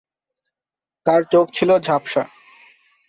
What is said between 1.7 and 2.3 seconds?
ঝাপসা।